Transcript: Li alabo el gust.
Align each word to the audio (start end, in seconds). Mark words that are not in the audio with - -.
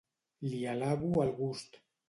Li 0.53 0.61
alabo 0.71 1.13
el 1.27 1.37
gust. 1.43 1.83